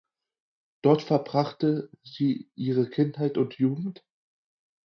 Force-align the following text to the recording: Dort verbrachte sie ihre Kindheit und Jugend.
Dort 0.81 1.03
verbrachte 1.03 1.91
sie 2.03 2.49
ihre 2.55 2.89
Kindheit 2.89 3.37
und 3.37 3.59
Jugend. 3.59 4.03